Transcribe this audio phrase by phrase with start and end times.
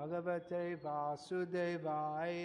[0.00, 2.36] भगवते वासुदेवाय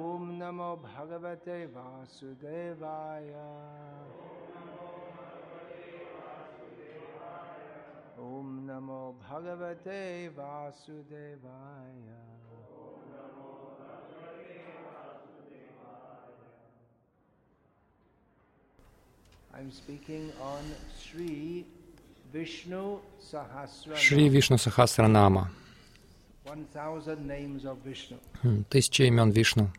[0.00, 3.32] ॐ नमो भगवते वासुदेवाय
[8.28, 10.00] ॐ नमो भगवते
[10.38, 11.98] वासुदेवाय
[19.52, 20.64] I'm speaking on
[20.96, 21.66] Sri
[23.96, 25.50] Шри Вишну Сахасранама.
[26.44, 28.18] 1000 names of Vishnu.
[28.42, 29.70] Хм, Тысяча имен Вишну.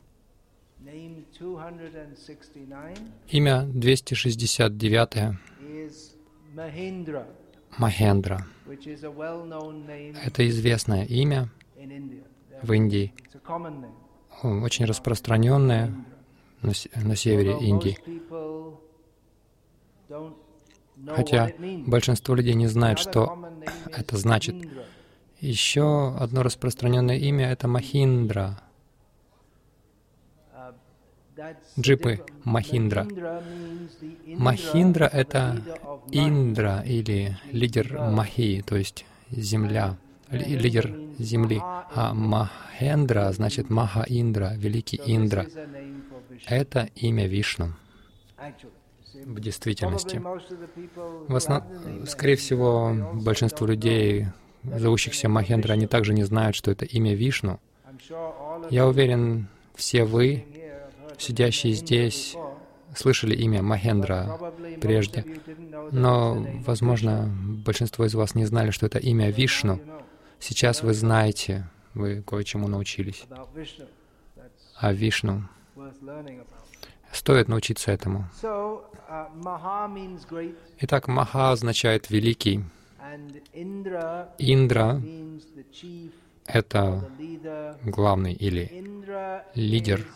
[0.83, 2.97] Name 269
[3.29, 6.15] Имя 269 is
[6.55, 7.25] Mahindra,
[7.77, 8.45] Махендра.
[10.25, 11.49] Это известное имя
[12.63, 13.13] в Индии,
[14.43, 15.93] о, очень распространенное
[16.61, 17.97] на, на севере Индии.
[21.07, 21.51] Хотя
[21.85, 23.37] большинство людей не знает, что
[23.91, 24.55] это значит.
[25.39, 28.61] Еще одно распространенное имя— это Махиндра.
[30.53, 32.23] Uh, Джипы.
[32.43, 33.07] Махиндра.
[34.27, 35.61] Махиндра— это.
[36.11, 39.97] Индра или лидер Махи, то есть земля,
[40.29, 41.59] ли- лидер земли.
[41.63, 45.47] А Махендра значит Маха Индра, великий Индра.
[46.47, 47.73] Это имя Вишну
[49.13, 50.21] в действительности.
[51.27, 51.63] В основ...
[52.07, 54.27] Скорее всего, большинство людей,
[54.63, 57.59] зовущихся Махендра, они также не знают, что это имя Вишну.
[58.69, 60.45] Я уверен, все вы,
[61.17, 62.35] сидящие здесь,
[62.95, 64.37] слышали имя Махендра
[64.81, 65.25] прежде.
[65.91, 67.29] Но, возможно,
[67.65, 69.79] большинство из вас не знали, что это имя Вишну.
[70.39, 73.25] Сейчас вы знаете, вы кое-чему научились.
[74.75, 75.43] А Вишну.
[77.11, 78.25] Стоит научиться этому.
[78.41, 78.81] Uh,
[80.79, 82.63] Итак, Маха означает великий.
[84.37, 85.01] Индра
[86.45, 87.09] это
[87.83, 88.71] главный или
[89.53, 90.07] Лидер.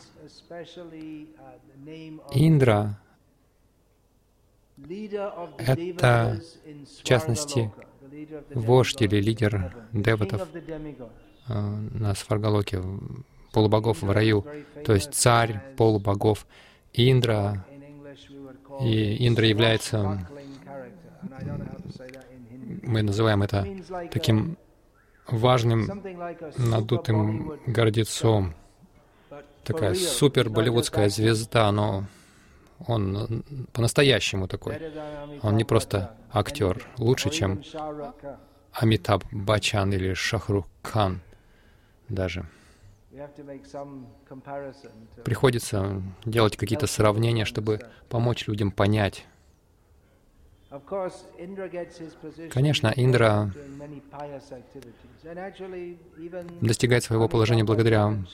[0.49, 2.99] uh, Индра
[5.57, 6.41] это,
[6.99, 7.71] в частности,
[8.53, 10.47] вождь или лидер деватов
[11.47, 12.83] э, на Сваргалоке,
[13.53, 14.45] полубогов в раю,
[14.85, 16.45] то есть царь полубогов.
[16.97, 17.65] Индра,
[18.81, 20.27] и Индра является,
[22.83, 23.67] мы называем это
[24.11, 24.57] таким
[25.27, 26.03] важным,
[26.57, 28.53] надутым гордецом,
[29.63, 32.05] такая супер болливудская звезда, но
[32.87, 33.27] он э,
[33.71, 34.79] по-настоящему такой.
[35.41, 37.63] Он не просто актер, лучше, чем.
[38.73, 41.21] Амитаб Бачан или Шахрух Кан
[42.09, 42.45] даже.
[45.23, 49.25] Приходится делать какие-то сравнения, чтобы помочь людям понять.
[52.51, 53.53] Конечно, Индра
[56.61, 58.25] достигает своего положения благодаря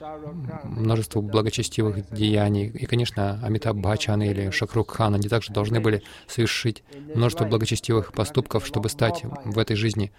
[0.64, 2.68] множеству благочестивых деяний.
[2.68, 8.66] И, конечно, Амитаб Бачан или Шахрух Хан, они также должны были совершить множество благочестивых поступков,
[8.66, 10.12] чтобы стать в этой жизни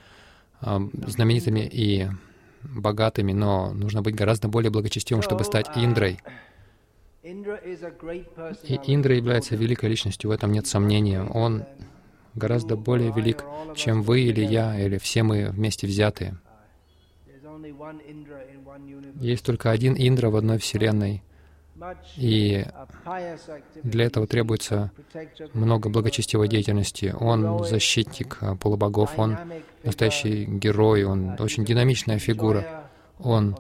[0.61, 2.09] а, знаменитыми и
[2.65, 6.19] богатыми, но нужно быть гораздо более благочестивым, чтобы стать Индрой.
[7.25, 8.27] A great
[8.65, 8.93] И.
[8.93, 11.23] Индра является великой личностью, в этом нет сомнения.
[11.23, 11.65] Он
[12.35, 13.45] гораздо более велик,
[13.77, 16.37] чем вы или я, или все мы вместе взятые.
[19.21, 21.23] Есть только один Индра в одной Вселенной,
[22.17, 22.65] и
[23.83, 24.93] для этого требуется
[25.53, 27.15] много благочестивой деятельности.
[27.19, 29.37] Он защитник а, полубогов, он
[29.85, 32.89] настоящий герой, он очень динамичная фигура,
[33.19, 33.57] он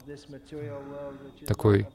[1.46, 1.86] такой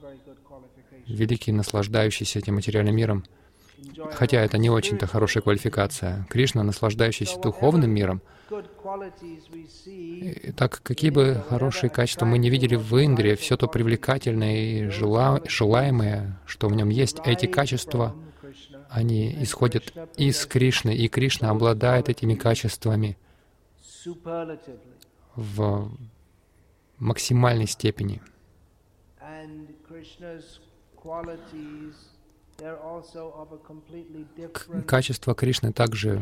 [1.07, 3.23] великий, наслаждающийся этим материальным миром,
[4.11, 6.27] хотя это не очень-то хорошая квалификация.
[6.29, 8.21] Кришна, наслаждающийся духовным миром,
[10.55, 15.41] так какие бы хорошие качества мы не видели в Индре, все то привлекательное и жела-
[15.47, 18.15] желаемое, что в нем есть, эти качества,
[18.89, 23.17] они исходят из Кришны, и Кришна обладает этими качествами.
[25.35, 25.91] В
[26.97, 28.21] максимальной степени.
[29.21, 30.59] And Krishna's
[30.95, 31.93] qualities,
[32.57, 36.19] they're also of a completely К- different Качества Кришны также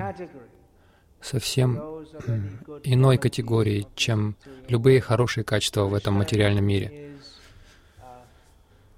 [1.21, 1.75] совсем
[2.83, 4.35] иной категории, чем
[4.67, 7.15] любые хорошие качества в этом материальном мире.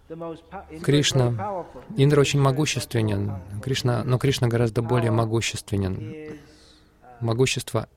[0.10, 1.66] uh, Кришна.
[1.98, 3.34] Индра очень могущественен.
[3.62, 6.40] Кришна, но Кришна гораздо более могущественен.
[7.22, 7.88] Могущество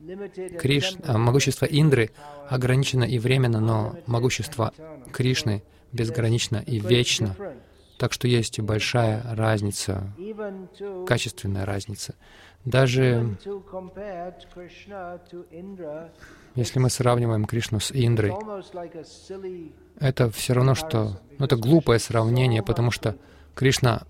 [0.59, 0.97] Криш...
[1.05, 2.11] а, могущество Индры
[2.49, 4.73] ограничено и временно, но могущество
[5.13, 5.63] Кришны
[5.93, 7.37] безгранично и вечно.
[7.99, 10.15] Так что есть большая разница,
[11.07, 12.15] качественная разница.
[12.65, 13.37] Даже
[16.55, 18.33] если мы сравниваем Кришну с Индрой,
[19.99, 21.21] это все равно, что...
[21.39, 23.17] Ну, это глупое сравнение, потому что
[23.55, 24.03] Кришна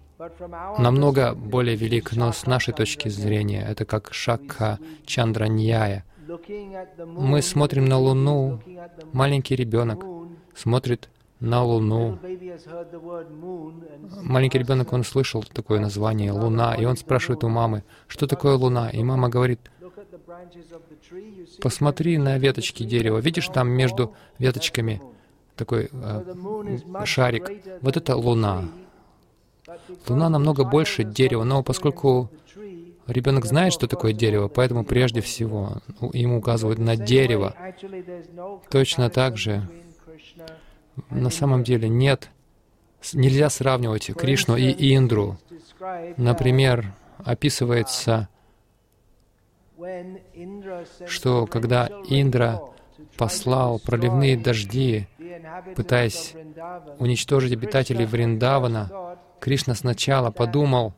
[0.78, 6.04] намного более велик, но с нашей точки зрения это как Шакха Чандраньяя.
[7.06, 8.60] Мы смотрим на Луну,
[9.12, 10.04] маленький ребенок
[10.54, 11.08] смотрит
[11.40, 12.18] на Луну.
[14.22, 18.90] Маленький ребенок, он слышал такое название «Луна», и он спрашивает у мамы, что такое Луна?
[18.90, 19.60] И мама говорит,
[21.62, 23.18] посмотри на веточки дерева.
[23.18, 25.00] Видишь, там между веточками
[25.56, 27.50] такой э, шарик.
[27.80, 28.68] Вот это Луна.
[30.08, 32.30] Луна намного больше дерева, но поскольку
[33.06, 35.78] ребенок знает, что такое дерево, поэтому прежде всего
[36.12, 37.54] ему указывают на дерево.
[38.70, 39.68] Точно так же
[41.10, 42.30] на самом деле нет,
[43.12, 45.38] нельзя сравнивать Кришну и Индру.
[46.16, 46.94] Например,
[47.24, 48.28] описывается,
[51.06, 52.60] что когда Индра
[53.16, 55.08] послал проливные дожди,
[55.74, 56.34] пытаясь
[56.98, 59.09] уничтожить обитателей Вриндавана,
[59.40, 60.94] Кришна сначала подумал,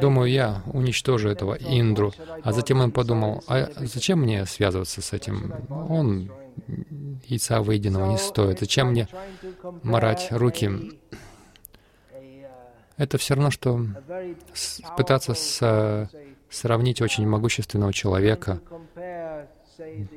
[0.00, 2.12] думаю, я уничтожу этого Индру,
[2.42, 5.52] а затем он подумал, а зачем мне связываться с этим?
[5.88, 6.30] Он
[7.26, 8.60] яйца выеденного не стоит.
[8.60, 9.08] Зачем мне
[9.82, 10.98] марать руки?
[12.96, 13.80] Это все равно, что
[14.96, 16.08] пытаться с-
[16.50, 18.60] сравнить очень могущественного человека,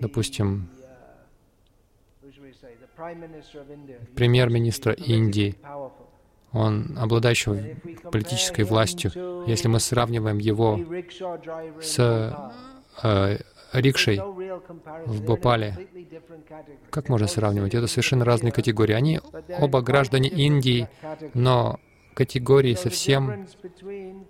[0.02, 0.70] допустим,
[4.16, 5.56] премьер-министра Индии,
[6.52, 7.58] он обладающего
[8.12, 9.12] политической властью,
[9.48, 10.80] если мы сравниваем его
[11.82, 12.00] с
[13.04, 13.38] э,
[13.74, 14.22] рикшей
[15.06, 15.88] в Бопале,
[16.90, 17.74] как можно сравнивать?
[17.74, 18.94] Это совершенно разные категории.
[18.94, 19.20] Они
[19.60, 20.88] оба граждане Индии,
[21.34, 21.80] но
[22.14, 23.48] категории совсем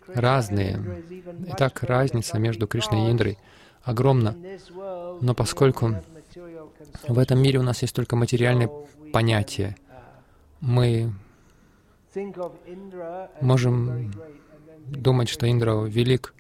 [0.08, 0.80] разные.
[1.50, 3.38] Итак, разница между Кришной и Индрой
[3.84, 4.36] огромна.
[5.22, 5.96] Но поскольку
[7.08, 8.70] в этом мире у нас есть только материальные
[9.12, 9.76] понятия,
[10.62, 11.14] мы
[13.42, 14.12] можем
[14.88, 16.34] думать, что Индра велик,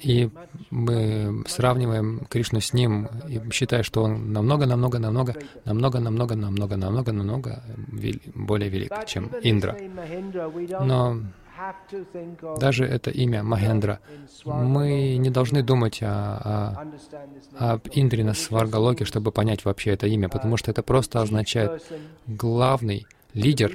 [0.00, 0.30] и
[0.70, 6.76] мы сравниваем Кришну с ним, и считая, что он намного, намного, намного, намного, намного, намного,
[6.76, 7.62] намного, намного
[8.34, 9.76] более велик, чем Индра.
[10.80, 11.20] Но
[12.58, 14.00] даже это имя Махендра,
[14.44, 16.86] мы не должны думать о,
[17.58, 21.82] о, об Индре на Сваргалоке, чтобы понять вообще это имя, потому что это просто означает
[22.26, 23.72] главный лидер,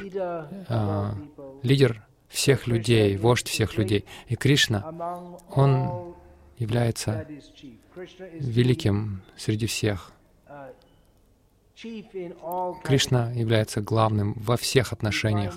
[0.68, 1.16] а,
[1.64, 4.06] лидер всех людей, вождь всех людей.
[4.28, 6.16] И Кришна, он
[6.58, 7.28] является
[8.40, 10.12] великим среди всех.
[12.84, 15.54] Кришна является главным во всех отношениях.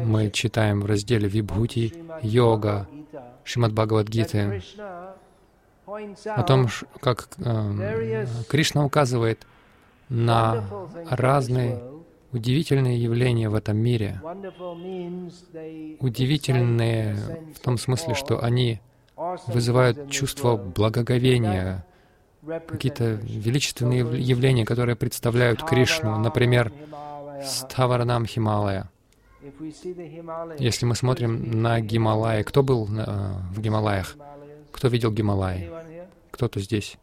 [0.00, 2.88] Мы читаем в разделе Вибхути Йога
[3.44, 4.62] Шримад Бхагавадгиты
[5.86, 6.68] о том,
[7.00, 9.46] как э, Кришна указывает
[10.08, 10.64] на
[11.10, 11.82] разные
[12.32, 14.20] удивительные явления в этом мире.
[16.00, 17.16] Удивительные
[17.54, 18.80] в том смысле, что они
[19.46, 21.84] вызывают чувство благоговения,
[22.68, 26.72] какие-то величественные яв- явления, которые представляют Кришну, например,
[27.44, 28.90] Ставаранам Хималая.
[30.58, 34.16] Если мы смотрим на Гималаи, кто был э, в Гималаях?
[34.72, 35.70] Кто видел Гималаи?
[36.30, 36.96] Кто-то здесь?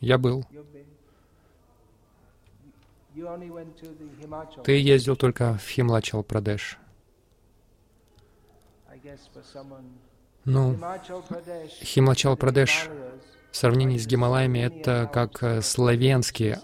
[0.00, 0.44] Я был.
[4.64, 6.78] Ты ездил только в Химлачал Прадеш.
[10.46, 10.76] Ну,
[11.82, 12.88] Химлачал Прадеш
[13.50, 16.60] в сравнении с Гималаями это как э, славянские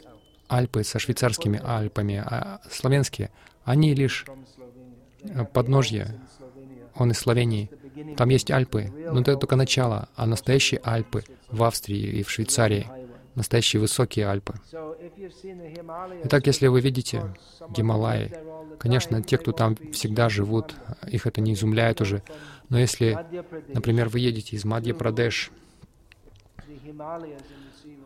[0.48, 2.22] Альпы со швейцарскими Альпами.
[2.24, 3.30] А славянские,
[3.64, 4.24] они лишь
[5.22, 6.20] э, подножье.
[6.94, 7.70] Он из Словении.
[8.16, 12.86] Там есть Альпы, но это только начало, а настоящие Альпы в Австрии и в Швейцарии.
[13.34, 14.54] Настоящие высокие Альпы.
[16.24, 17.34] Итак, если вы видите
[17.70, 18.30] Гималаи,
[18.78, 20.74] конечно, те, кто там всегда живут,
[21.08, 22.22] их это не изумляет уже.
[22.72, 23.18] Но если,
[23.68, 25.50] например, вы едете из Мадья-Прадеш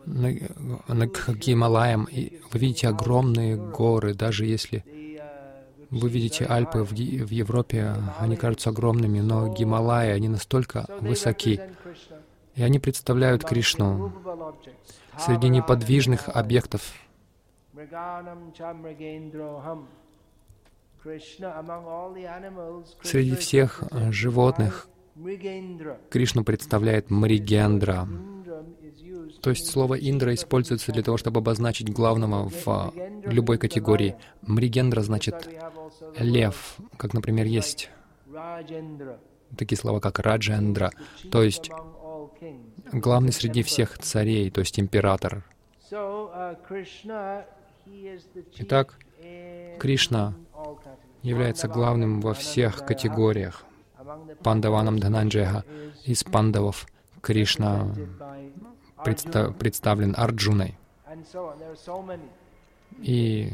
[0.05, 4.83] к Гималаям, и вы видите огромные горы, даже если
[5.89, 11.61] вы видите Альпы в, в Европе, они кажутся огромными, но Гималаи, они настолько высоки,
[12.55, 14.11] и они представляют Кришну
[15.17, 16.91] среди неподвижных объектов.
[23.03, 24.89] Среди всех э, животных
[26.09, 28.07] Кришну представляет Мригендра.
[29.41, 32.91] То есть слово «индра» используется для того, чтобы обозначить главного в а,
[33.23, 34.15] любой категории.
[34.41, 35.49] Мригендра значит
[36.17, 37.89] «лев», как, например, есть
[39.57, 40.91] такие слова, как «раджендра»,
[41.31, 41.69] то есть
[42.91, 45.43] главный среди всех царей, то есть император.
[48.59, 48.99] Итак,
[49.79, 50.35] Кришна
[51.21, 53.65] является главным во всех категориях.
[54.43, 55.65] Пандаванам Дхананджеха
[56.05, 56.87] из пандавов
[57.21, 57.93] Кришна
[59.03, 60.77] предста представлен Арджуной.
[62.99, 63.51] И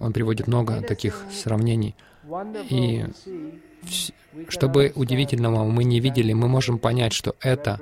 [0.00, 1.94] он приводит много таких сравнений.
[2.70, 3.04] И
[4.48, 7.80] чтобы удивительного мы не видели, мы можем понять, что это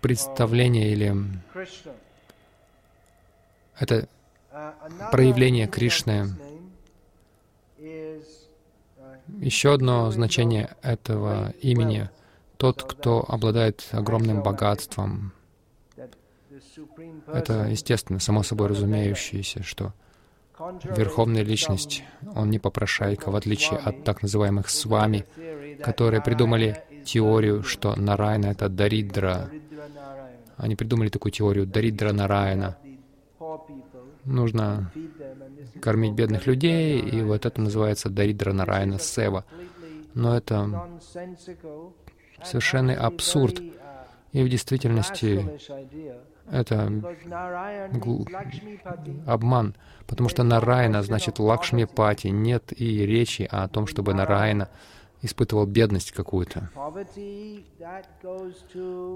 [0.00, 1.14] представление или
[3.78, 4.08] это
[5.12, 6.28] проявление Кришны.
[9.28, 12.08] Еще одно значение этого имени—
[12.56, 15.32] тот, кто обладает огромным богатством.
[17.26, 19.92] Это, естественно, само собой разумеющееся, что
[20.96, 22.02] Верховная Личность,
[22.34, 25.26] Он не попрошайка, в отличие от так называемых свами,
[25.82, 29.50] которые придумали теорию, что Нарайна— это Даридра.
[30.56, 32.78] Они придумали такую теорию Даридра Нарайна.
[34.26, 34.90] Нужно
[35.80, 39.44] кормить бедных людей, и вот это называется Даридра Нарайна Сева.
[40.14, 40.88] Но это
[42.42, 43.62] совершенный абсурд.
[44.32, 45.48] И в действительности
[46.50, 46.92] это
[49.26, 49.74] обман,
[50.06, 52.28] потому что Нарайна значит Лакшми Пати.
[52.28, 54.68] Нет и речи о том, чтобы Нарайна
[55.22, 56.68] испытывал бедность какую-то.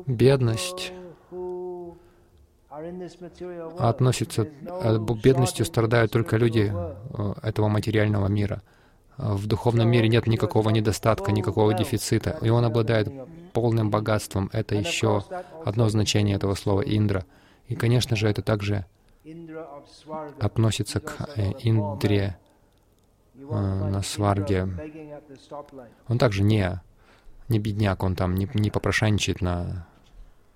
[0.07, 0.93] Бедность
[3.79, 8.63] относится, э, бедностью страдают только люди э, этого материального мира.
[9.17, 13.13] В духовном мире нет никакого недостатка, никакого дефицита, и он обладает
[13.53, 14.49] полным богатством.
[14.53, 15.25] Это еще
[15.65, 17.27] одно значение этого слова «индра».
[17.67, 18.87] И, конечно же, это также
[20.39, 22.39] относится к э, Индре
[23.35, 24.69] на сварге.
[26.09, 26.81] Он также не,
[27.49, 29.87] не бедняк, он там не, не попрошайничает на,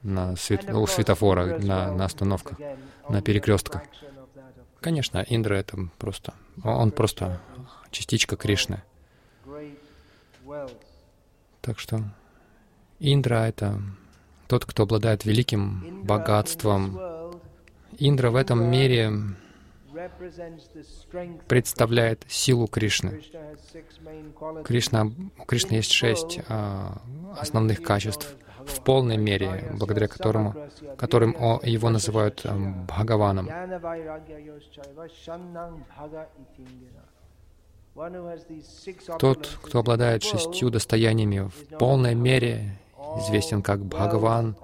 [0.04, 2.58] на свет, у светофора, на, на остановках,
[3.08, 3.82] на перекрестках.
[4.80, 6.34] Конечно, Индра— это просто...
[6.62, 7.40] Он просто
[7.90, 8.82] частичка Кришны.
[11.62, 12.02] Так что
[13.00, 13.80] Индра— это
[14.46, 17.00] тот, кто обладает великим богатством.
[17.98, 19.10] Индра в этом мире
[21.48, 23.22] представляет силу Кришны.
[24.64, 27.00] Кришна, у Кришны есть шесть а,
[27.38, 28.34] основных качеств
[28.66, 30.54] в полной мере, благодаря которому,
[30.96, 33.48] которым о, его называют а, Бхагаваном.
[39.18, 42.78] Тот, кто обладает шестью достояниями в полной мере,
[43.18, 44.56] известен как Бхагаван,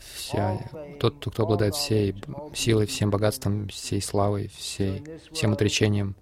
[0.00, 0.58] вся,
[0.98, 2.14] тот, кто обладает всей
[2.54, 6.14] силой, всем богатством, всей славой, всей, всем отречением,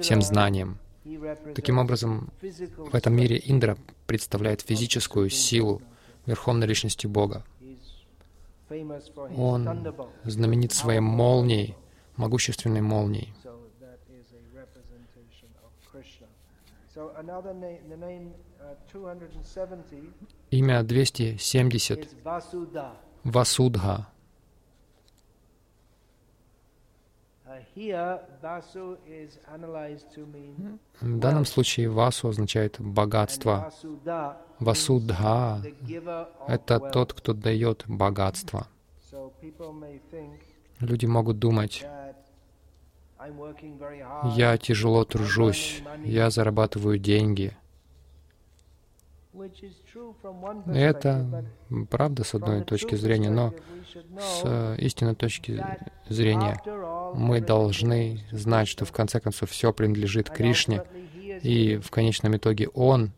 [0.00, 0.78] всем знанием.
[1.54, 5.80] Таким образом, в этом мире Индра представляет физическую силу
[6.26, 7.44] Верховной Личности Бога.
[9.36, 9.94] Он
[10.24, 11.76] знаменит своей молнией,
[12.16, 13.32] могущественной молнией.
[20.50, 22.08] Имя 270—
[23.24, 24.06] Васудха.
[31.00, 33.72] В данном случае Васу означает богатство.
[34.58, 35.62] Васудха—
[36.48, 38.66] это тот, кто дает богатство.
[40.80, 41.86] Люди могут думать,
[44.36, 47.56] я тяжело тружусь, я зарабатываю деньги.
[50.66, 51.44] Это
[51.90, 53.54] правда с одной точки зрения, но
[54.18, 55.64] с истинной точки
[56.08, 56.60] зрения
[57.14, 60.82] мы должны знать, что в конце концов все принадлежит Кришне,
[61.42, 63.12] и в конечном итоге Он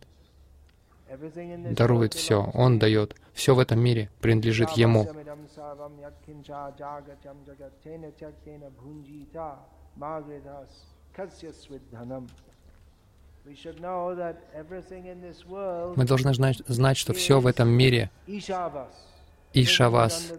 [1.70, 3.14] дарует все, Он дает.
[3.32, 5.08] Все в этом мире принадлежит Ему.
[15.97, 18.11] Мы должны знать, знать, что все в этом мире
[19.55, 20.33] Ишавас,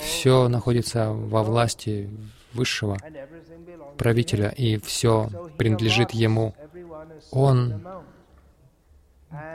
[0.00, 2.10] все находится во власти
[2.52, 2.96] высшего
[3.96, 6.54] правителя, и все принадлежит ему.
[7.30, 7.82] Он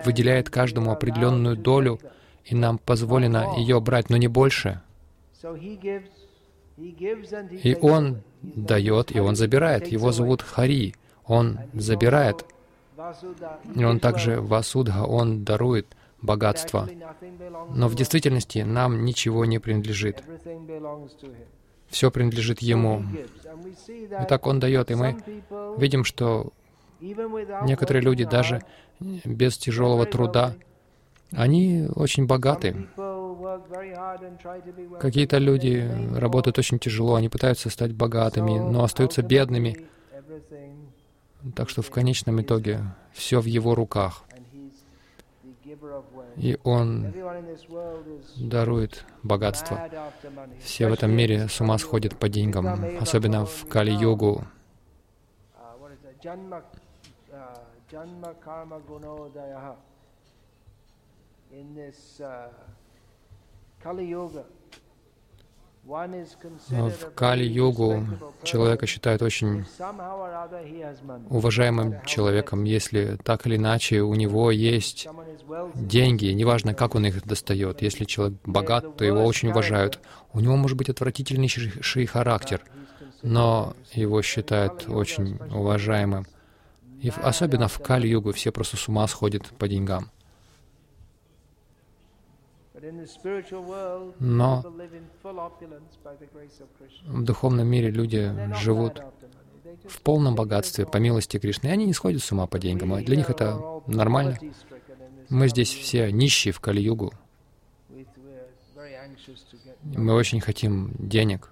[0.06, 2.00] выделяет каждому определенную долю,
[2.46, 4.82] и нам позволено ее брать, но не больше.
[6.78, 9.88] И Он дает, и Он забирает.
[9.88, 10.96] Его зовут Хари.
[11.26, 12.46] Он забирает.
[13.76, 15.88] И Он также Васудха, Он дарует.
[16.26, 16.90] богатства.
[17.74, 20.24] Но в действительности нам ничего не принадлежит.
[21.88, 23.04] Все принадлежит Ему.
[24.22, 25.18] Итак, Он дает, и мы
[25.78, 26.52] видим, что
[27.00, 28.62] некоторые люди даже
[29.00, 30.56] без тяжелого труда,
[31.32, 32.88] они очень богаты.
[35.00, 39.88] Какие-то люди работают очень тяжело, они пытаются стать богатыми, но остаются бедными.
[41.54, 42.82] Так что в конечном итоге
[43.14, 44.24] все в его руках.
[46.38, 47.14] И Он
[48.38, 49.90] дарует богатство.
[50.60, 54.44] Все в этом мире с ума сходят по деньгам, особенно в Кали-йогу.
[56.24, 56.62] Но
[65.86, 68.08] в Кали-йогу
[68.44, 69.66] человека считают очень
[71.30, 75.08] уважаемым человеком, если так или иначе у него есть
[75.76, 77.84] деньги, неважно, как он их достает.
[77.84, 80.00] Если человек богат, то его очень уважают.
[80.34, 82.64] У него может быть отвратительнейший характер,
[83.22, 86.26] но его считают очень уважаемым.
[87.00, 90.10] И особенно в Кали-югу все просто с ума сходят по деньгам.
[94.20, 94.64] Но
[97.06, 99.02] в духовном мире люди живут
[99.88, 103.04] в полном богатстве по милости Кришны, и они не сходят с ума по деньгам.
[103.04, 104.38] Для них это нормально.
[105.30, 107.12] Мы здесь все нищие в Кали-югу.
[109.84, 111.50] Мы очень хотим денег.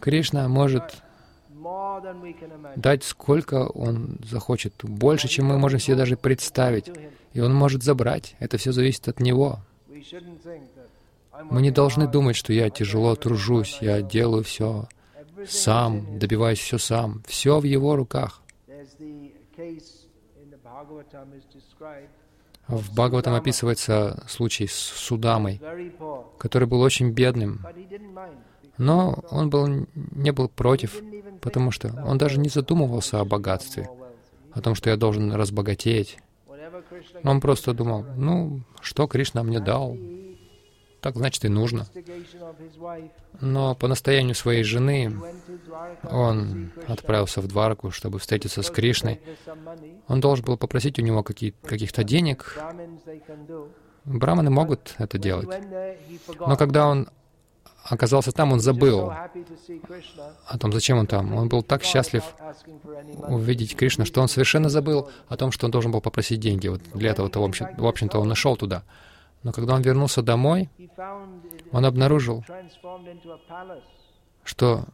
[0.00, 1.02] Кришна может
[2.76, 6.90] дать сколько Он захочет, больше, чем мы можем себе даже представить.
[7.32, 8.34] И Он может забрать.
[8.38, 9.60] Это все зависит от Него.
[11.50, 14.86] Мы не должны думать, что я тяжело тружусь, я делаю все
[15.46, 17.22] сам, добиваюсь все сам.
[17.26, 18.42] Все в Его руках.
[22.68, 25.60] В Бхагаватам описывается случай с Судамой,
[26.38, 27.66] который был очень бедным,
[28.78, 31.02] но он был, не был против,
[31.40, 33.88] потому что он даже не задумывался о богатстве,
[34.52, 36.18] о том, что я должен разбогатеть.
[37.24, 39.96] Он просто думал, ну, что Кришна мне дал,
[41.00, 41.86] так значит и нужно.
[43.40, 45.12] Но по настоянию своей жены
[46.02, 49.20] он отправился в Дварку, чтобы встретиться с Кришной.
[50.08, 52.58] Он должен был попросить у него каких-то денег.
[54.04, 55.48] Браманы могут это делать.
[56.38, 57.08] Но когда он
[57.84, 59.12] оказался там, он забыл
[60.46, 61.34] о том, зачем он там.
[61.34, 62.24] Он был так счастлив
[63.28, 66.68] увидеть Кришну, что он совершенно забыл о том, что он должен был попросить деньги.
[66.68, 68.82] Вот для этого-то, в общем-то, он нашел туда.
[69.42, 70.68] Но когда он вернулся домой,
[71.72, 72.44] он обнаружил,
[74.44, 74.84] что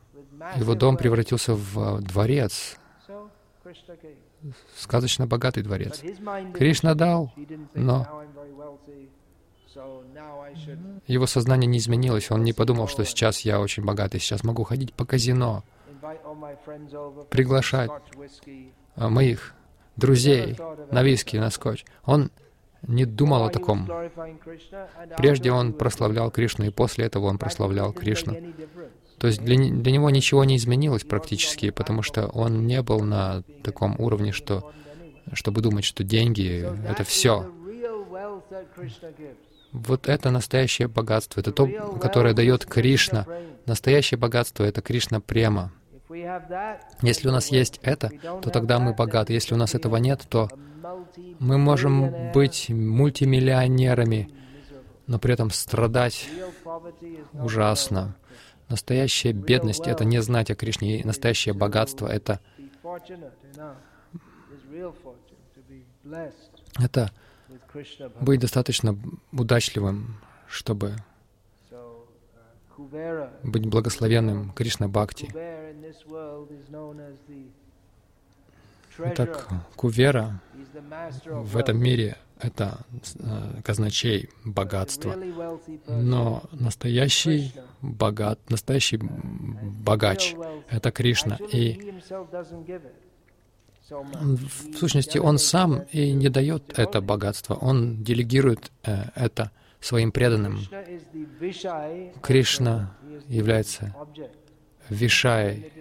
[0.56, 2.76] его дом превратился в дворец,
[4.76, 6.02] сказочно богатый дворец.
[6.54, 7.32] Кришна дал,
[7.74, 8.22] но
[11.06, 12.30] его сознание не изменилось.
[12.30, 15.64] Он не подумал, что сейчас я очень богатый, сейчас могу ходить по казино,
[17.30, 17.90] приглашать
[18.96, 19.54] а, моих
[19.96, 20.56] друзей
[20.90, 21.84] на виски, на скотч.
[22.04, 22.30] Он
[22.82, 23.88] не думал о таком.
[25.16, 28.36] Прежде он прославлял Кришну, и после этого он прославлял Кришну.
[29.18, 33.42] То есть для, для него ничего не изменилось практически, потому что он не был на
[33.62, 34.70] таком уровне, что,
[35.32, 37.50] чтобы думать, что деньги— это все.
[39.76, 41.66] Вот это настоящее богатство, это то,
[42.00, 43.26] которое дает Кришна.
[43.66, 45.70] Настоящее богатство— это Кришна према.
[47.02, 49.34] Если у нас есть это, то тогда мы богаты.
[49.34, 50.48] Если у нас этого нет, то
[51.40, 54.30] мы можем быть мультимиллионерами,
[55.06, 56.26] но при этом страдать
[57.34, 58.16] ужасно.
[58.70, 62.40] Настоящая бедность— это не знать о Кришне, и настоящее богатство— это
[66.78, 67.10] это
[68.20, 68.96] быть достаточно
[69.32, 70.16] удачливым,
[70.48, 70.96] чтобы
[73.42, 75.32] быть благословенным Кришна Бхакти.
[78.98, 80.40] Итак, Кувера
[81.26, 82.78] в этом мире— это
[83.18, 85.14] э, казначей богатства.
[85.86, 90.34] Но настоящий богат, настоящий богач—
[90.70, 91.38] это Кришна.
[91.52, 91.94] И
[93.88, 100.60] в сущности, он сам и не дает это богатство, он делегирует э, это своим преданным.
[102.22, 102.96] Кришна
[103.28, 103.94] является
[104.88, 105.72] вишай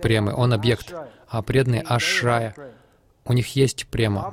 [0.00, 0.94] премы, он объект,
[1.28, 2.54] а преданные ашрая,
[3.24, 4.32] у них есть према.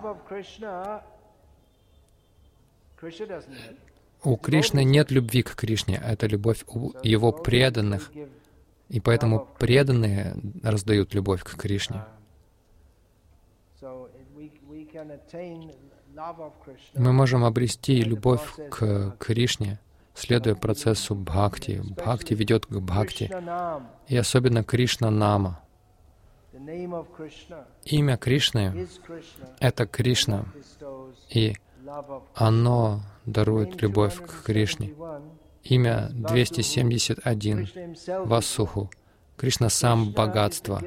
[4.23, 8.11] У Кришны нет любви к Кришне, это любовь у его преданных.
[8.89, 12.03] И поэтому преданные раздают любовь к Кришне.
[16.95, 19.79] Мы можем обрести любовь к Кришне,
[20.13, 21.81] следуя процессу бхакти.
[21.83, 23.31] Бхакти ведет к бхакти.
[24.07, 25.61] И особенно Кришна Нама.
[27.85, 28.87] Имя Кришны—
[29.59, 30.45] это Кришна,
[31.29, 31.55] и
[32.35, 34.93] оно дарует любовь к Кришне.
[35.63, 37.67] Имя 271—
[38.25, 38.89] Васуху.
[39.39, 40.81] Кришна сам богатство.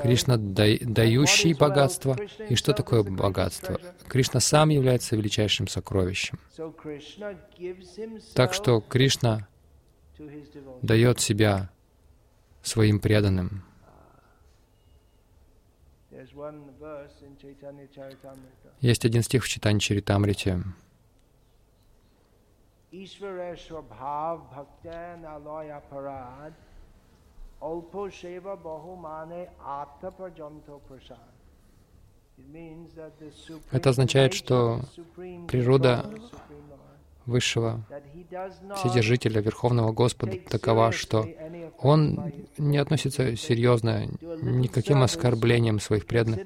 [0.00, 2.16] Кришна дающий богатство.
[2.48, 3.78] И что такое богатство?
[4.08, 6.40] Кришна сам является величайшим сокровищем.
[8.34, 9.46] Так что Кришна
[10.82, 11.70] дает себя
[12.62, 13.62] своим преданным.
[18.80, 20.60] Есть один стих в Читане Чаритамрите.
[33.70, 34.80] Это означает, что
[35.46, 36.10] природа
[37.24, 37.84] Высшего
[38.74, 41.24] Вседержителя, Верховного Господа такова, что
[41.78, 44.08] Он не относится серьезно
[44.42, 46.40] ни к каким оскорблениям своих преданных,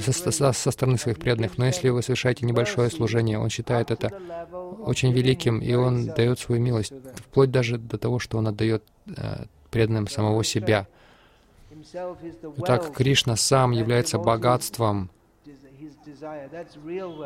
[0.00, 1.58] со, со, со стороны своих преданных.
[1.58, 4.08] Но если вы совершаете небольшое служение, Он считает это
[4.80, 9.44] очень великим, и Он дает свою милость, вплоть даже до того, что Он отдает э,
[9.74, 10.86] преданным самого себя.
[12.64, 15.10] Так Кришна сам является богатством,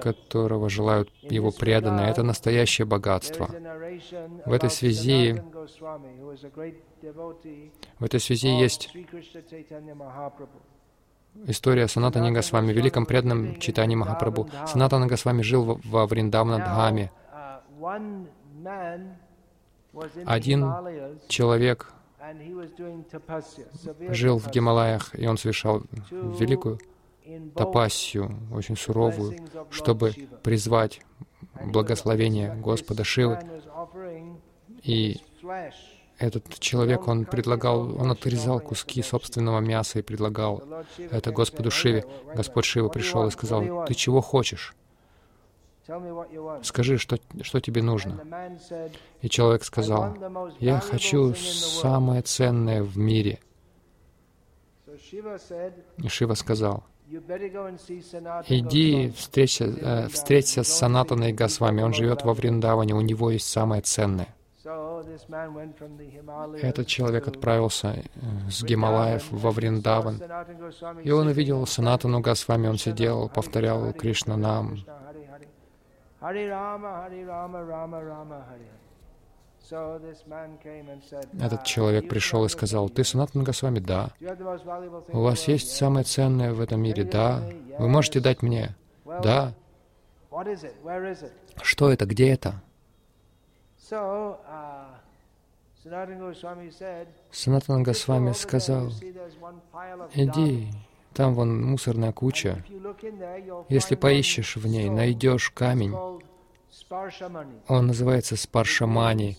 [0.00, 2.08] которого желают его преданные.
[2.08, 3.50] Это настоящее богатство.
[4.46, 5.42] В этой связи,
[7.98, 8.90] в этой связи есть
[11.46, 14.48] история Санатани Госвами, великом преданном читании Махапрабху.
[14.66, 17.12] Санатана Госвами жил во Вриндавна Дхаме.
[20.24, 20.74] Один
[21.28, 21.92] человек
[24.10, 26.78] жил в Гималаях, и он совершал великую
[27.54, 29.36] тапассию, очень суровую,
[29.70, 30.12] чтобы
[30.42, 31.00] призвать
[31.64, 33.38] благословение Господа Шивы.
[34.82, 35.20] И
[36.18, 40.62] этот человек, он предлагал, он отрезал куски собственного мяса и предлагал
[40.98, 42.04] это Господу Шиве.
[42.34, 44.74] Господь Шива пришел и сказал, «Ты чего хочешь?
[46.62, 48.20] Скажи, что, что тебе нужно?»
[49.22, 50.16] И человек сказал,
[50.58, 53.38] «Я хочу самое ценное в мире».
[55.98, 56.84] И Шива сказал,
[58.48, 61.80] Иди встреча, э, встреться с Санатаной Госвами.
[61.82, 64.34] Он живет во Вриндаване, у него есть самое ценное.
[66.60, 70.20] Этот человек отправился э, с Гималаев во Вриндаван,
[71.02, 74.84] и он увидел Санатану Госвами, он сидел, повторял Кришна нам.
[81.40, 84.10] Этот человек пришел и сказал, «Ты Санатан Госвами?» «Да».
[85.12, 87.42] «У вас есть самое ценное в этом мире?» «Да».
[87.78, 89.52] «Вы можете дать мне?» «Да».
[91.62, 92.06] «Что это?
[92.06, 92.62] Где это?»
[97.30, 98.88] Санатан Госвами сказал,
[100.14, 100.70] «Иди,
[101.14, 102.64] там вон мусорная куча.
[103.68, 105.94] Если поищешь в ней, найдешь камень.
[107.68, 109.36] Он называется Спаршамани.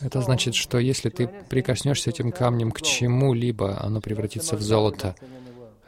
[0.00, 5.16] Это значит, что если ты прикоснешься этим камнем к чему-либо, оно превратится в золото.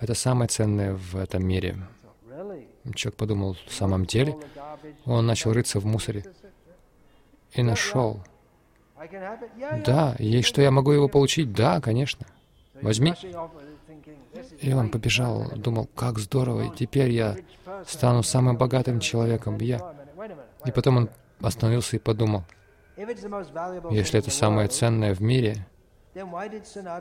[0.00, 1.76] Это самое ценное в этом мире.
[2.94, 4.36] Человек подумал, в самом деле?
[5.04, 6.24] Он начал рыться в мусоре
[7.52, 8.20] и нашел.
[9.84, 11.52] Да, и что я могу его получить?
[11.52, 12.26] Да, конечно.
[12.80, 13.14] Возьми.
[14.60, 17.36] И он побежал, думал, как здорово, и теперь я
[17.86, 19.58] стану самым богатым человеком.
[19.58, 19.94] Я...
[20.64, 22.44] И потом он остановился и подумал,
[23.90, 25.66] если это самое ценное в мире,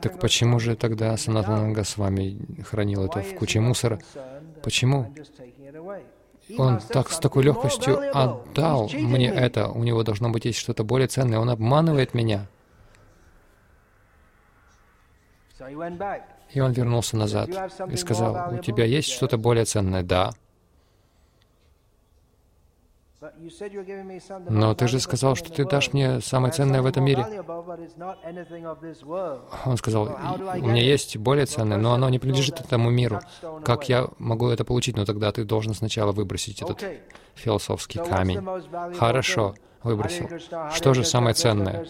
[0.02, 4.00] так почему же тогда Санатананга с вами хранил это в куче мусора?
[4.62, 5.12] Почему?
[6.58, 9.68] Он так с такой легкостью отдал мне это.
[9.68, 11.38] У него должно быть есть что-то более ценное.
[11.38, 12.46] Он обманывает меня.
[16.52, 17.50] И он вернулся назад
[17.90, 20.02] и сказал, у тебя есть что-то более ценное?
[20.02, 20.32] Да.
[24.48, 27.24] Но ты же сказал, что ты дашь мне самое ценное в этом мире.
[29.64, 33.20] Он сказал, у меня есть более ценное, но оно не принадлежит этому миру.
[33.64, 34.96] Как я могу это получить?
[34.96, 36.84] Но ну, тогда ты должен сначала выбросить этот
[37.34, 38.40] философский камень.
[38.96, 40.28] Хорошо, выбросил.
[40.72, 41.86] Что же самое ценное?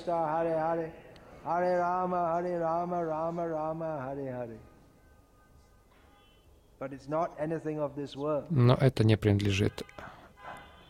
[8.51, 9.83] Но это не принадлежит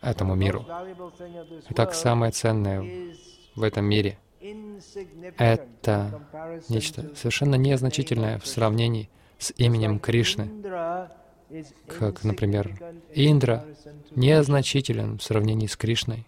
[0.01, 0.65] этому миру.
[1.69, 2.83] Итак, самое ценное
[3.55, 4.17] в этом мире
[5.37, 6.21] это
[6.69, 10.49] нечто совершенно незначительное в сравнении с именем Кришны.
[11.87, 12.73] Как, например,
[13.13, 13.65] Индра
[14.11, 16.25] незначителен в сравнении с Кришной.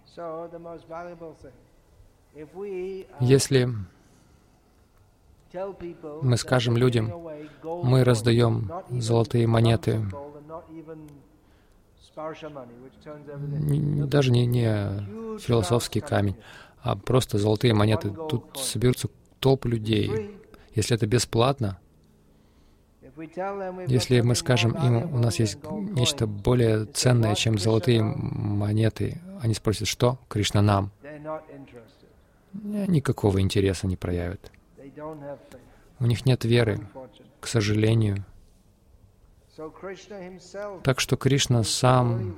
[3.19, 3.69] Если
[6.21, 7.13] мы скажем людям,
[7.63, 10.01] мы раздаем золотые монеты,
[14.07, 16.35] даже не, не философский камень,
[16.81, 18.09] а просто золотые монеты.
[18.29, 20.39] Тут соберутся толпы людей.
[20.73, 21.79] Если это бесплатно,
[23.87, 29.87] если мы скажем им, у нас есть нечто более ценное, чем золотые монеты, они спросят,
[29.87, 30.19] что?
[30.27, 30.91] Кришна нам.
[32.53, 34.51] Никакого интереса не проявят.
[35.99, 36.79] У них нет веры,
[37.39, 38.25] к сожалению.
[40.83, 42.35] Так что Кришна сам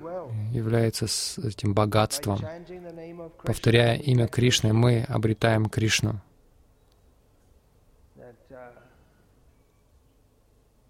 [0.54, 1.06] является
[1.46, 2.40] этим богатством.
[3.44, 6.22] Повторяя имя Кришны, мы обретаем Кришну.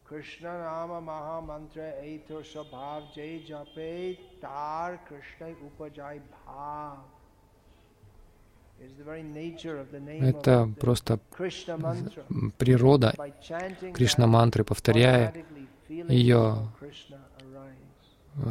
[0.09, 7.18] Krishna Nama Maha Mantra Eito Sabhav Jai Jape Tar Krishna Upajai Bhav.
[10.19, 11.19] Это просто
[12.57, 13.13] природа
[13.93, 14.63] Кришна-мантры.
[14.63, 15.33] Повторяя
[15.87, 16.69] ее,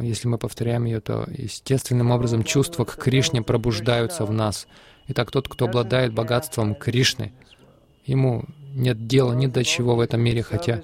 [0.01, 4.67] если мы повторяем ее, то естественным образом чувства к Кришне пробуждаются в нас.
[5.07, 7.33] Итак, тот, кто обладает богатством Кришны,
[8.05, 10.81] ему нет дела ни до чего в этом мире, хотя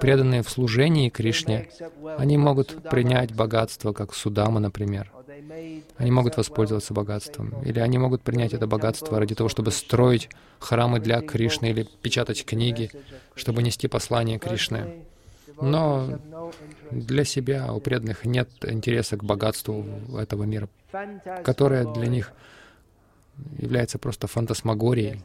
[0.00, 1.68] преданные в служении Кришне,
[2.16, 5.12] они могут принять богатство, как Судама, например.
[5.96, 7.62] Они могут воспользоваться богатством.
[7.64, 12.44] Или они могут принять это богатство ради того, чтобы строить храмы для Кришны или печатать
[12.44, 12.90] книги,
[13.34, 15.04] чтобы нести послание Кришны.
[15.60, 16.20] Но
[16.90, 19.84] для себя у преданных нет интереса к богатству
[20.16, 20.68] этого мира,
[21.44, 22.32] которое для них
[23.58, 25.22] является просто фантасмагорией.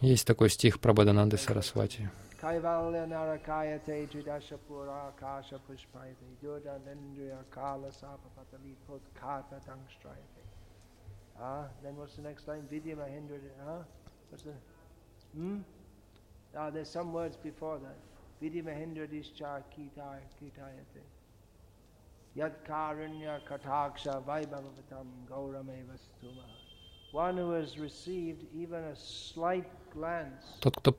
[0.00, 2.10] Есть такой стих про Бадананды Сарасвати.
[2.41, 10.43] Kaivalya narakayate judashapura akasha pushpayate yodhanendriya kala sapapatali putkata dangstrayate.
[11.41, 12.67] Ah, then what's the next line?
[12.69, 13.83] Vidya Mahendra, ah?
[14.29, 14.51] What's the,
[15.33, 15.59] hmm?
[16.57, 17.97] Ah, there's some words before that.
[18.41, 21.03] Vidya Mahendra dischar kitayate.
[22.37, 26.43] Yad karunya kataksha vaibhavatam gaurameva stuma.
[27.11, 30.93] One who has received even a slight glance Тот, кто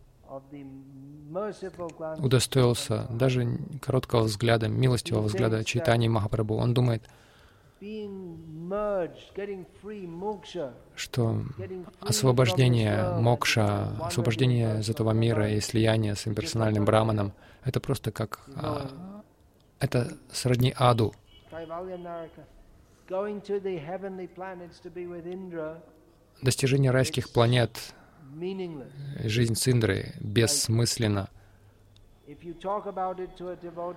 [2.20, 6.56] Удостоился даже короткого взгляда, милостивого взгляда Чайтани Махапрабху.
[6.56, 7.04] Он думает,
[10.96, 11.42] что
[12.00, 18.42] освобождение мокша, освобождение из этого мира и слияние с имперсональным браманом, это просто как...
[18.56, 19.24] А,
[19.80, 21.14] это сродни аду.
[26.42, 27.94] Достижение райских планет
[29.24, 31.30] жизнь с Индрой бессмысленна.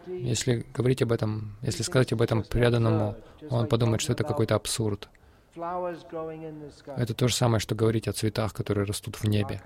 [0.08, 3.16] Если говорить об этом, если сказать об этом преданному,
[3.50, 5.08] он подумает, что это какой-то абсурд.
[5.54, 9.60] Это то же самое, что говорить о цветах, которые растут в небе.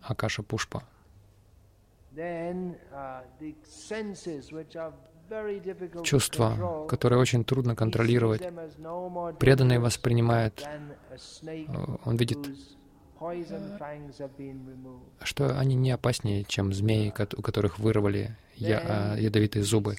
[0.00, 0.84] Акаша Пушпа.
[6.02, 8.42] Чувства, которые очень трудно контролировать.
[9.38, 10.66] Преданный воспринимает,
[12.04, 12.38] он видит
[15.22, 19.96] что они не опаснее, чем змеи, у которых вырвали я, ядовитые зубы.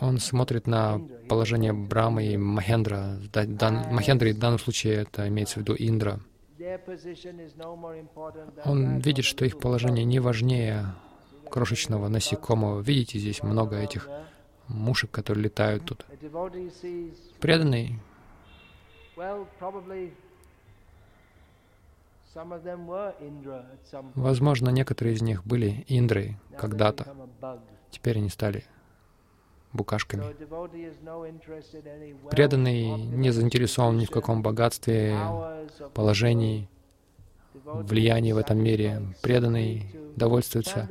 [0.00, 3.18] Он смотрит на положение Брамы и Махендра.
[3.90, 6.20] Махендра в данном случае это имеется в виду Индра.
[8.64, 10.94] Он видит, что их положение не важнее
[11.50, 12.80] крошечного насекомого.
[12.80, 14.08] Видите, здесь много этих
[14.68, 16.06] мушек, которые летают тут.
[17.40, 18.00] Преданный
[24.14, 27.14] Возможно, некоторые из них были Индрой когда-то.
[27.90, 28.64] Теперь они стали
[29.72, 30.24] букашками.
[32.30, 35.16] Преданный не заинтересован ни в каком богатстве,
[35.94, 36.68] положении,
[37.64, 39.02] влиянии в этом мире.
[39.22, 40.88] Преданный довольствуется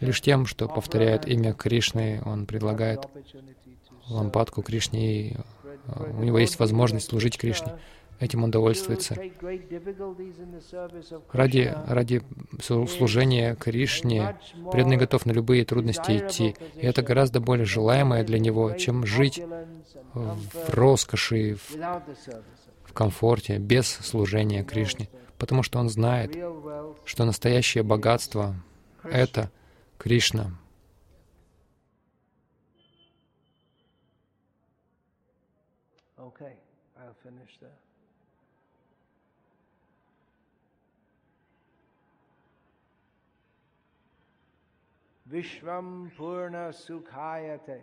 [0.00, 3.06] лишь тем, что повторяет имя Кришны, он предлагает
[4.08, 5.36] лампадку Кришне, и
[5.86, 7.78] э, у него есть возможность служить Кришне.
[8.20, 9.16] Этим он довольствуется.
[11.32, 12.22] Ради, ради
[12.60, 14.36] служения Кришне
[14.70, 16.54] преданный готов на любые трудности идти.
[16.76, 19.42] И это гораздо более желаемое для него, чем жить
[20.12, 21.76] в роскоши, в,
[22.84, 25.08] в комфорте, без служения Кришне.
[25.38, 26.36] Потому что он знает,
[27.06, 28.54] что настоящее богатство—
[29.02, 29.50] это
[29.96, 30.59] Кришна.
[45.30, 47.82] Vishvam Purna Sukhayate.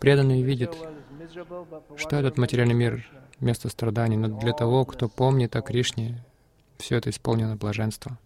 [0.00, 0.74] Преданный видит,
[1.96, 3.06] что этот материальный мир
[3.40, 6.24] место страданий, но для того, кто помнит о Кришне,
[6.78, 8.18] все это исполнено блаженство.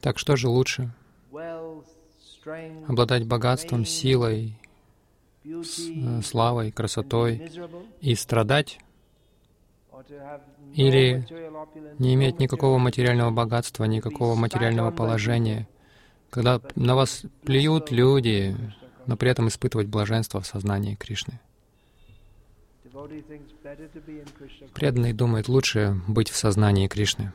[0.00, 0.90] Так что же лучше?
[2.88, 4.58] Обладать богатством, силой,
[5.44, 7.50] с э, славой, красотой
[8.00, 8.78] и страдать,
[10.74, 11.26] или
[11.98, 15.68] не иметь никакого материального богатства, никакого материального положения,
[16.30, 18.56] когда на вас плюют люди,
[19.06, 21.40] но при этом испытывать блаженство в сознании Кришны.
[24.74, 27.32] Преданный думает, лучше быть в сознании Кришны.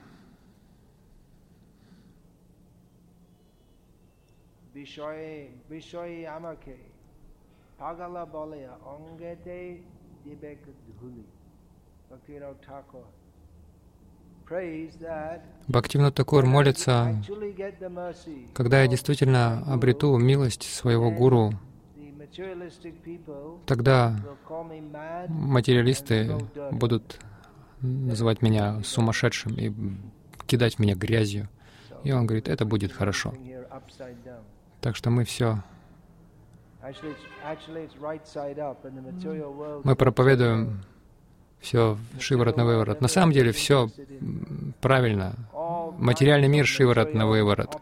[4.74, 6.93] Bishoye, bishoye amake.
[7.79, 8.63] পাগলা বলে
[8.95, 9.59] অঙ্গেতে
[10.25, 10.61] বিবেক
[10.99, 11.27] ধুলি
[12.11, 13.07] Bhaktivinoda Thakur
[14.49, 20.65] prays that Бхактивинод Такур молится, actually get the mercy когда я of действительно обрету милость
[20.79, 21.45] своего гуру,
[21.97, 26.17] the materialistic people тогда will call me mad материалисты
[26.73, 27.21] будут
[27.81, 29.73] называть меня сумасшедшим и
[30.47, 31.49] кидать в меня грязью.
[32.05, 33.31] И он говорит, это будет хорошо.
[33.31, 34.43] Thing here upside down.
[34.81, 35.63] Так что мы все,
[39.84, 40.82] мы проповедуем
[41.62, 43.00] все шиворот на выворот.
[43.00, 43.90] На самом деле все
[44.82, 45.34] правильно.
[45.98, 47.78] Материальный мир шиворот на выворот.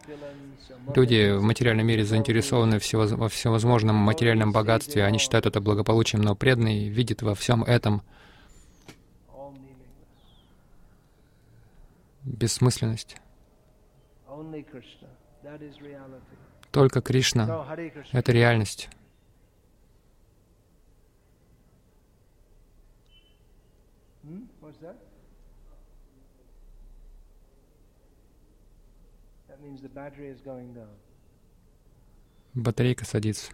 [0.94, 2.78] Люди в материальном мире заинтересованы
[3.16, 8.02] во всевозможном материальном богатстве, они считают это благополучием, но преданный видит во всем этом
[12.24, 13.16] бессмысленность.
[16.72, 17.66] Только Кришна
[18.12, 18.88] это реальность.
[32.54, 33.52] Батарейка садится.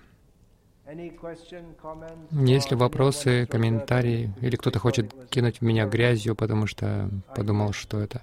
[2.30, 7.98] Есть ли вопросы, комментарии, или кто-то хочет кинуть в меня грязью, потому что подумал, что
[8.00, 8.22] это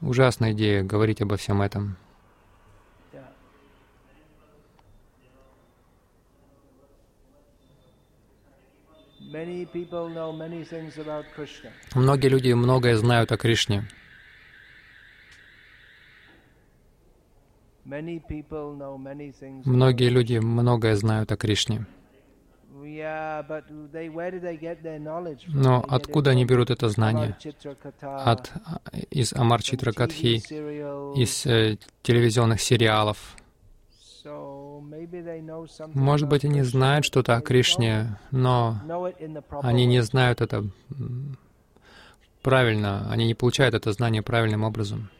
[0.00, 1.96] ужасная идея говорить обо всем этом.
[11.94, 13.84] Многие люди многое знают о Кришне.
[19.64, 21.86] Многие люди многое знают о Кришне.
[25.48, 27.36] Но откуда они берут это знание?
[28.00, 28.52] От,
[29.10, 31.14] из Амар from Читра TV Катхи, serials.
[31.16, 33.36] из э, телевизионных сериалов.
[35.94, 38.80] Может быть, они знают что-то о Кришне, но
[39.62, 40.64] они не знают это
[42.42, 45.10] правильно, они не получают это знание правильным образом.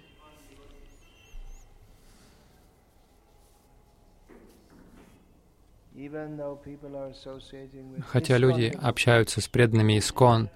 [8.09, 10.51] Хотя люди общаются с преданными Искон,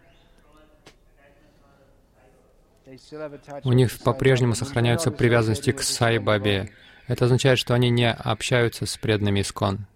[3.65, 6.71] у них по-прежнему сохраняются привязанности к Сай Бабе.
[7.11, 9.87] Это означает, что они не общаются с преданными Искон.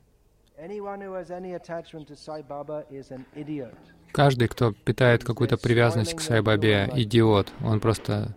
[4.11, 7.53] Каждый, кто питает какую-то привязанность к Сай Бабе, идиот.
[7.63, 8.35] Он просто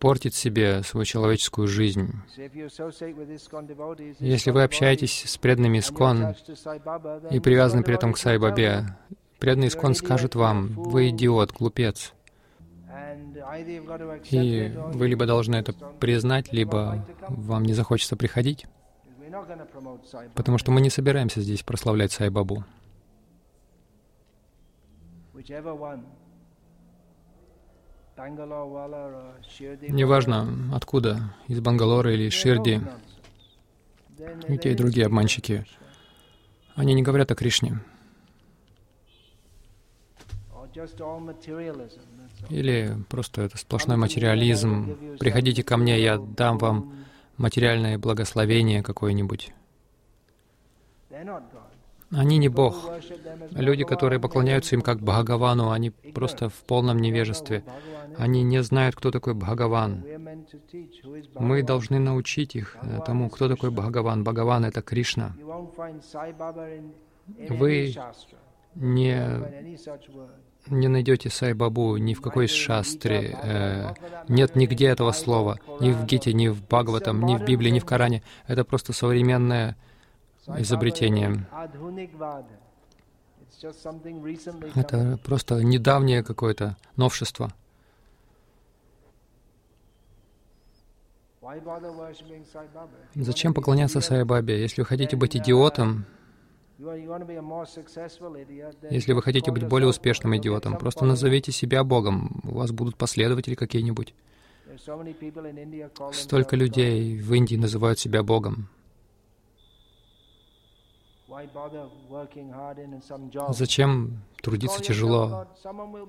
[0.00, 2.14] портит себе свою человеческую жизнь.
[4.18, 6.34] Если вы общаетесь с преданными Искон
[7.30, 8.96] и привязаны при этом к devotees Сай will tell Бабе,
[9.38, 12.12] преданный Искон скажет вам, вы идиот, глупец.
[14.30, 18.66] И вы либо должны это признать, либо вам не захочется приходить,
[20.34, 22.64] потому что мы не собираемся здесь прославлять Сай Бабу.
[25.34, 26.04] Whichever one.
[28.16, 32.80] Bangalore wala or Shirdi wala, Неважно, откуда, из Бангалора или из Ширди,
[34.48, 35.64] и те, и другие обманщики.
[36.74, 37.78] Они не говорят о Кришне.
[42.50, 45.16] Или просто это сплошной материализм.
[45.18, 46.94] Приходите ко мне, я дам вам
[47.36, 49.52] материальное благословение какое-нибудь.
[52.10, 52.90] Они не Бог.
[53.50, 57.64] Люди, которые поклоняются им как Бхагавану, они просто в полном невежестве.
[58.16, 60.04] Они не знают, кто такой Бхагаван.
[61.34, 64.24] Мы должны научить их тому, кто такой Бхагаван.
[64.24, 65.36] Бхагаван— это Кришна.
[67.48, 67.94] Вы
[68.74, 69.26] Не,
[70.66, 73.94] не найдете Сай-Бабу ни в какой шастре, э,
[74.28, 77.84] нет нигде этого слова, ни в Гите, ни в Бхагаватам, ни в Библии, ни в
[77.84, 78.22] Коране.
[78.46, 79.76] Это просто современное
[80.46, 81.46] изобретение.
[84.74, 87.52] Это просто недавнее какое-то новшество.
[93.14, 94.60] Зачем поклоняться Сай-Бабе?
[94.60, 96.04] Если вы хотите быть идиотом,
[98.90, 102.40] если вы хотите быть более успешным идиотом, просто назовите себя Богом.
[102.44, 104.14] У вас будут последователи какие-нибудь.
[106.12, 108.68] Столько людей в Индии называют себя Богом.
[113.48, 115.46] Зачем трудиться тяжело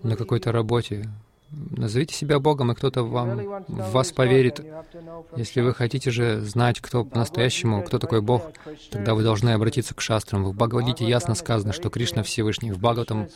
[0.03, 1.09] на какой-то работе?
[1.51, 4.63] Назовите себя Богом, и кто-то вам, в вас поверит.
[5.35, 8.51] Если вы хотите же знать, кто по-настоящему, кто такой Бог,
[8.91, 10.43] тогда вы должны обратиться к шастрам.
[10.43, 12.71] В Бхагавадгите ясно сказано, что Кришна Всевышний.
[12.71, 13.29] В Бхагаватам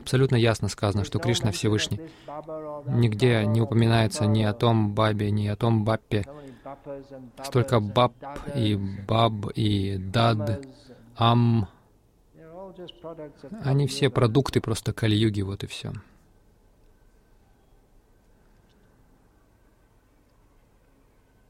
[0.00, 2.00] абсолютно ясно сказано, что Кришна Всевышний.
[2.86, 6.26] Нигде не упоминается ни о том Бабе, ни о том Баппе.
[7.44, 8.14] Столько Баб
[8.56, 8.74] и
[9.06, 10.66] Баб и Дад,
[11.16, 11.68] Ам.
[13.62, 15.92] Они все продукты просто Кали-юги, вот и все.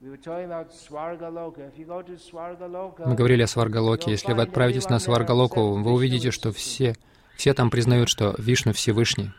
[0.01, 0.16] Мы
[3.14, 4.11] говорили о Сваргалоке.
[4.12, 6.94] Если вы отправитесь на Сваргалоку, вы увидите, что все,
[7.36, 9.30] все там признают, что Вишну Всевышний.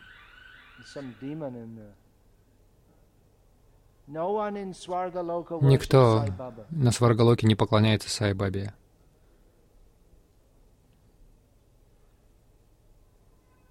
[5.62, 6.24] Никто
[6.70, 8.72] на Сваргалоке не поклоняется Сай Бабе.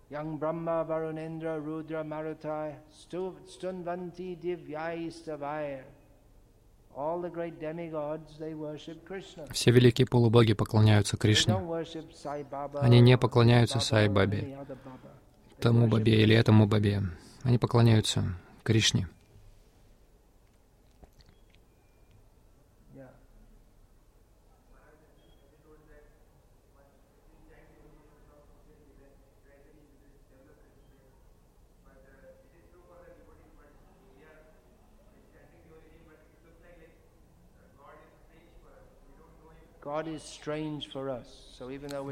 [0.10, 2.76] Yang Brahma Varunendra Rudra Marutai
[3.48, 4.36] Stunvanti
[9.52, 11.56] все великие полубоги поклоняются Кришне.
[12.80, 14.58] Они не поклоняются Сай Бабе,
[15.60, 17.04] тому Бабе или этому Бабе.
[17.44, 18.24] Они поклоняются
[18.64, 19.08] Кришне.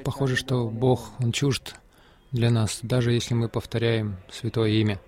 [0.04, 1.76] Похоже, что Бог, Он чужд
[2.32, 5.00] для нас, даже если мы повторяем Святое Имя.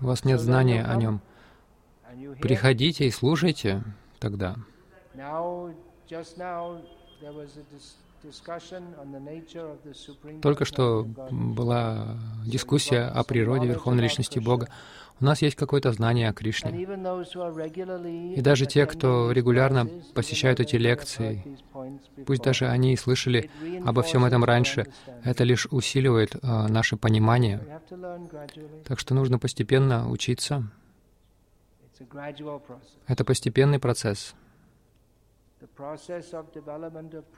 [0.00, 1.20] У вас нет знания о Нем.
[2.40, 3.82] Приходите и слушайте
[4.18, 4.56] тогда.
[10.42, 14.68] Только что была дискуссия о природе Верховной Личности Бога.
[15.20, 16.70] У нас есть какое-то знание о Кришне.
[18.36, 21.58] И даже те, кто регулярно посещают эти лекции,
[22.24, 23.50] пусть даже они и слышали
[23.84, 24.86] обо всем этом раньше,
[25.24, 27.80] это лишь усиливает э, наше понимание.
[28.84, 30.70] Так что нужно постепенно учиться.
[33.08, 34.34] Это постепенный процесс.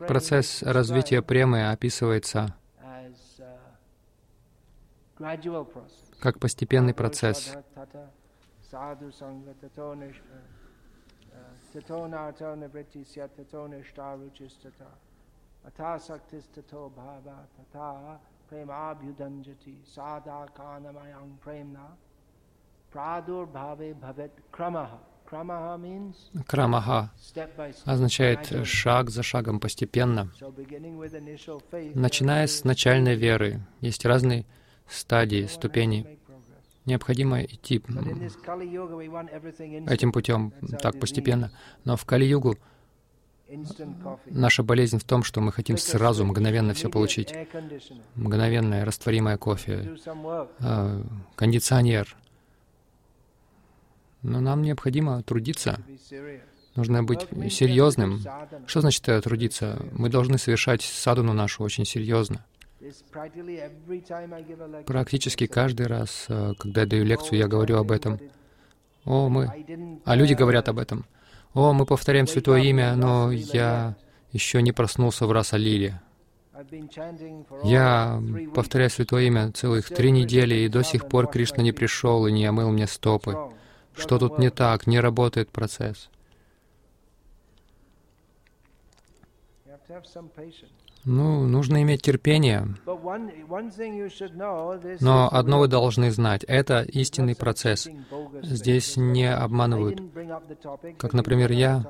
[0.07, 2.55] Процесс развития премы описывается
[6.21, 7.55] как постепенный процесс.
[26.47, 27.13] Крамаха
[27.85, 30.31] означает шаг за шагом постепенно.
[31.95, 34.45] Начиная с начальной веры, есть разные
[34.89, 36.19] стадии, ступени.
[36.85, 37.83] Необходимо идти
[39.89, 41.53] этим путем так постепенно.
[41.85, 42.57] Но в Кали-югу
[44.27, 47.35] наша болезнь в том, что мы хотим сразу, мгновенно все получить.
[48.15, 49.97] Мгновенное растворимое кофе,
[50.61, 51.03] а,
[51.35, 52.17] кондиционер.
[54.23, 55.81] Но нам необходимо трудиться.
[56.77, 58.21] Нужно быть серьезным.
[58.67, 59.85] Что значит трудиться?
[59.93, 62.45] Мы должны совершать садуну нашу очень серьезно.
[64.87, 68.19] Практически каждый раз, э, когда я даю лекцию, я говорю об этом.
[69.05, 70.01] О, мы...
[70.07, 71.05] А люди говорят об этом.
[71.53, 73.97] О, мы повторяем Святое Имя, но я
[74.33, 76.01] еще не проснулся в Расалиле.
[77.65, 78.23] Я
[78.55, 82.47] повторяю Святое Имя целых три недели, и до сих пор Кришна не пришел и не
[82.47, 83.37] омыл мне стопы.
[84.01, 84.87] Что тут не так?
[84.87, 86.11] Не работает процесс.
[91.05, 92.69] Ну, нужно иметь терпение.
[95.01, 97.89] Но одно вы должны знать— это истинный процесс.
[98.43, 100.01] Здесь не обманывают.
[100.99, 101.85] Как, например, я,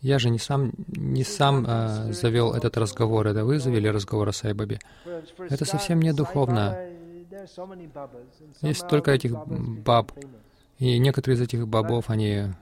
[0.00, 4.32] Я же не сам, не сам э, завел этот разговор, это вы завели разговор о
[4.32, 4.78] Сайбабе.
[5.38, 6.76] Это совсем не духовно.
[8.60, 10.12] Есть столько этих баб,
[10.78, 12.52] и некоторые из этих бабов, они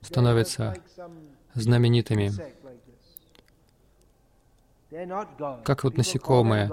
[0.00, 0.74] становятся
[1.54, 2.32] знаменитыми.
[5.64, 6.70] Как вот насекомые.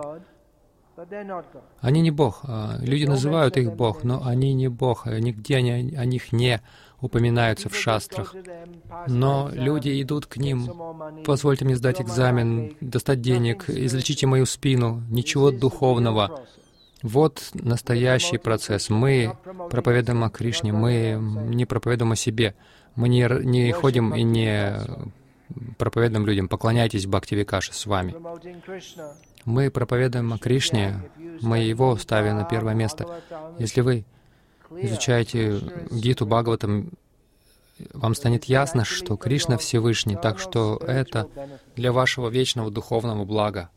[1.82, 2.42] Они не Бог.
[2.44, 5.06] А люди называют их Бог, но они не Бог.
[5.06, 6.62] Нигде они, о них не
[7.02, 8.34] упоминаются в шастрах.
[9.08, 10.72] Но люди идут к ним,
[11.26, 16.46] позвольте мне сдать экзамен, достать денег, излечите мою спину, ничего духовного.
[17.06, 18.90] Вот настоящий процесс.
[18.90, 19.38] Мы
[19.70, 21.20] проповедуем о Кришне, мы
[21.54, 22.56] не проповедуем о себе.
[22.96, 24.74] Мы не, не ходим и не
[25.78, 28.16] проповедуем людям, поклоняйтесь Бхакти Викаше с вами.
[29.46, 31.00] Мы проповедуем о Кришне,
[31.42, 33.22] мы Его ставим на первое место.
[33.60, 34.04] Если вы
[34.72, 36.90] изучаете Гиту Бхагаватам,
[37.94, 41.30] вам станет ясно, что Кришна Всевышний, так что это
[41.76, 43.70] для вашего вечного духовного блага.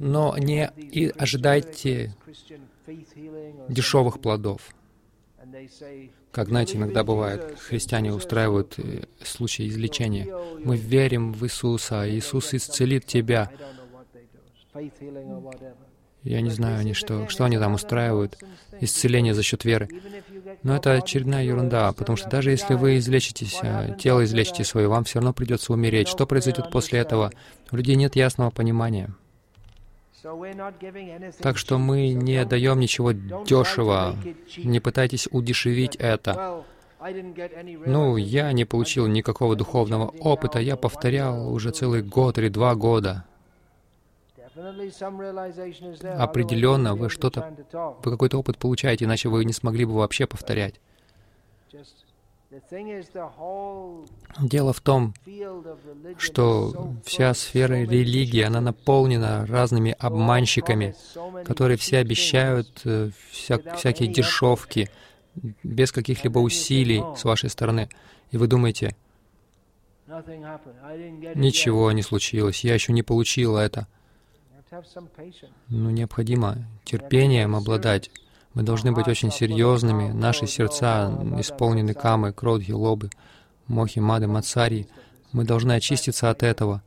[0.00, 2.16] Но не и ожидайте
[3.68, 4.74] дешевых плодов.
[6.32, 10.26] Как, знаете, иногда бывает, христиане устраивают э, случаи излечения.
[10.64, 13.50] Мы верим в Иисуса, Иисус исцелит тебя.
[16.22, 18.38] Я не знаю, они что, что они там устраивают,
[18.80, 19.88] исцеление за счет веры.
[20.62, 25.04] Но это очередная ерунда, потому что даже если вы излечитесь, э, тело излечите свое, вам
[25.04, 26.08] все равно придется умереть.
[26.08, 27.32] Что произойдет после этого?
[27.70, 29.10] У людей нет ясного понимания.
[31.42, 34.16] Так что мы не даем ничего дешево,
[34.56, 36.64] не пытайтесь удешевить это.
[37.86, 43.24] Ну, я не получил никакого духовного опыта, я повторял уже целый год или два года.
[46.18, 47.54] Определенно, вы что-то,
[48.02, 50.80] вы какой-то опыт получаете, иначе вы не смогли бы вообще повторять.
[54.40, 55.14] Дело в том,
[56.18, 60.96] что вся сфера религии, она наполнена разными обманщиками,
[61.44, 64.90] которые все обещают э, вся, всякие дешевки,
[65.62, 67.88] без каких-либо усилий с вашей стороны.
[68.32, 68.96] И вы думаете,
[71.36, 73.86] ничего не случилось, я еще не получил это.
[75.68, 78.10] Но необходимо терпением обладать.
[78.54, 80.10] Мы должны быть очень серьезными.
[80.12, 83.10] Наши сердца исполнены камы, кродхи, лобы,
[83.68, 84.88] мохи, мады, мацари.
[85.32, 86.82] Мы должны очиститься от этого.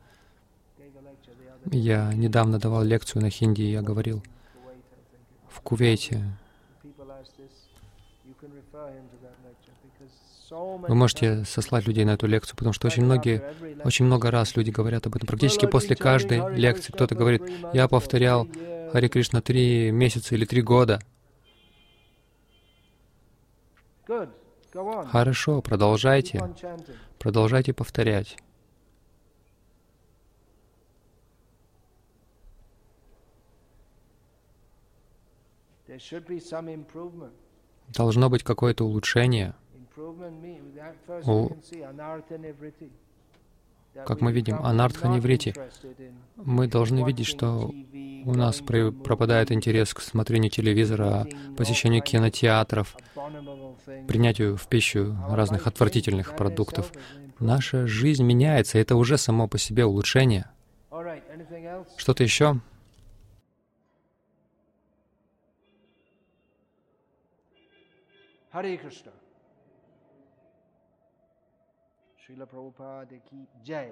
[1.71, 4.21] Я недавно давал лекцию на хинди, и я говорил
[5.49, 6.21] в Кувейте.
[10.51, 13.41] Вы можете сослать людей на эту лекцию, потому что очень многие,
[13.83, 15.25] очень много раз люди говорят об этом.
[15.27, 17.41] Практически после каждой лекции кто-то говорит,
[17.73, 18.47] я повторял
[18.91, 21.01] Хари Кришна три месяца или три года.
[25.05, 26.39] Хорошо, продолжайте.
[27.19, 28.37] Продолжайте повторять.
[37.89, 39.53] Должно быть какое-то улучшение.
[41.25, 41.59] У
[44.05, 45.53] как мы видим, анартха неврити.
[46.35, 47.71] Мы должны видеть, что
[48.25, 51.27] у нас пропадает интерес к смотрению телевизора,
[51.57, 52.95] посещению кинотеатров,
[54.07, 56.91] принятию в пищу разных отвратительных продуктов.
[57.39, 60.45] Наша жизнь меняется, это уже само по себе улучшение.
[61.97, 62.59] Что-то еще?
[68.53, 69.22] Hare Krishna.
[72.23, 73.91] Srila प्रभुपाद की जय